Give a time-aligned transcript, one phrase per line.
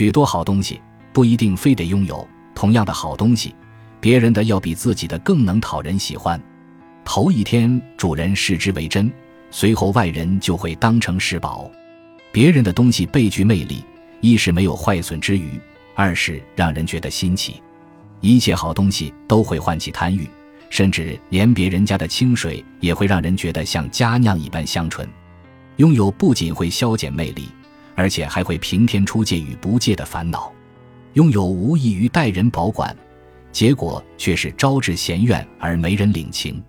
[0.00, 0.80] 许多好东西
[1.12, 3.54] 不一定非得拥有同样的好东西，
[4.00, 6.40] 别人的要比自己的更能讨人喜欢。
[7.04, 9.12] 头一天主人视之为珍，
[9.50, 11.70] 随后外人就会当成是宝。
[12.32, 13.84] 别人的东西倍具魅力，
[14.22, 15.60] 一是没有坏损之余，
[15.94, 17.62] 二是让人觉得新奇。
[18.22, 20.26] 一切好东西都会唤起贪欲，
[20.70, 25.06] 甚至连别人家的清水也会让人觉得像佳酿一般香醇。
[25.76, 27.50] 拥有不仅会消减魅力，
[28.00, 30.50] 而且还会平添出借与不借的烦恼。
[31.12, 32.96] 拥有无异于待人保管，
[33.52, 36.62] 结果却是招致嫌怨而没人领情。